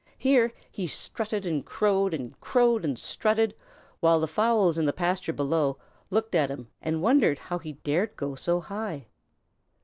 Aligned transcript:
Here 0.17 0.51
he 0.71 0.87
strutted 0.87 1.45
and 1.45 1.63
crowed 1.63 2.15
and 2.15 2.33
crowed 2.39 2.83
and 2.83 2.97
strutted, 2.97 3.53
while 3.99 4.19
the 4.19 4.27
fowls 4.27 4.79
in 4.79 4.87
the 4.87 4.93
pasture 4.93 5.31
below 5.31 5.77
looked 6.09 6.33
at 6.33 6.49
him 6.49 6.69
and 6.81 7.03
wondered 7.03 7.37
how 7.37 7.59
he 7.59 7.73
dared 7.73 8.15
go 8.15 8.33
so 8.33 8.59
high. 8.61 9.05